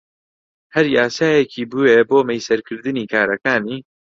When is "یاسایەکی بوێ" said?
0.97-1.97